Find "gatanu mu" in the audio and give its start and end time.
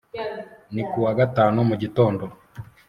1.19-1.75